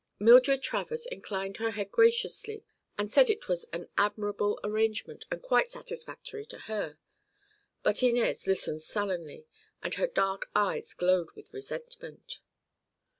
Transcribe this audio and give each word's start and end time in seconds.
Mildred 0.17 0.63
Travers 0.63 1.05
inclined 1.05 1.57
her 1.57 1.69
head 1.69 1.91
graciously 1.91 2.65
and 2.97 3.11
said 3.11 3.29
it 3.29 3.47
was 3.47 3.65
an 3.65 3.87
admirable 3.99 4.59
arrangement 4.63 5.25
and 5.29 5.43
quite 5.43 5.67
satisfactory 5.69 6.43
to 6.47 6.57
her. 6.61 6.97
But 7.83 8.01
Inez 8.01 8.47
listened 8.47 8.81
sullenly 8.81 9.45
and 9.83 9.93
her 9.93 10.07
dark 10.07 10.49
eyes 10.55 10.95
glowed 10.95 11.33
with 11.35 11.53
resentment. 11.53 12.39